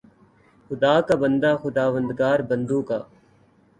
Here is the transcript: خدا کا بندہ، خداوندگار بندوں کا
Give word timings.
خدا 0.71 0.93
کا 1.07 1.15
بندہ، 1.21 1.51
خداوندگار 1.61 2.39
بندوں 2.49 2.81
کا 2.89 2.99